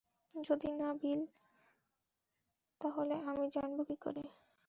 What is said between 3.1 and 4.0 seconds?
আমি জানব কী